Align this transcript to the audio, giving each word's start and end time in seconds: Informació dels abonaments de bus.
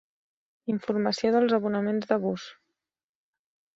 Informació 0.75 1.33
dels 1.35 1.55
abonaments 1.59 2.11
de 2.13 2.21
bus. 2.27 2.49